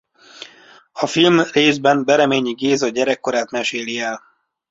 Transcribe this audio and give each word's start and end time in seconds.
A 0.91 1.05
film 1.05 1.39
részben 1.51 2.05
Bereményi 2.05 2.53
Géza 2.53 2.87
gyerekkorát 2.87 3.51
meséli 3.51 3.99
el. 3.99 4.21